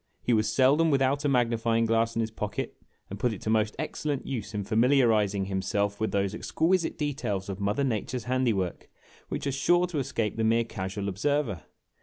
He 0.23 0.33
was 0.33 0.51
seldom 0.51 0.89
without 0.89 1.23
a 1.25 1.29
ma^ni 1.29 1.53
o 1.53 1.57
fying 1.57 1.85
glass 1.85 2.15
in 2.15 2.21
his 2.21 2.31
pocket, 2.31 2.75
and 3.11 3.19
put 3.19 3.33
it 3.33 3.41
to 3.41 3.51
most 3.51 3.75
excellent 3.77 4.25
use 4.25 4.55
in 4.55 4.63
famil 4.65 4.93
iarizing 4.97 5.45
himself 5.45 5.99
with 5.99 6.11
those 6.11 6.33
exquisite 6.33 6.97
details 6.97 7.49
of 7.49 7.59
Mother 7.59 7.83
Nature's 7.83 8.23
handiwork 8.23 8.89
which 9.29 9.45
are 9.45 9.51
sure 9.51 9.85
to 9.85 9.99
escape 9.99 10.37
the 10.37 10.43
mere 10.43 10.63
casual 10.63 11.07
observer." 11.07 11.65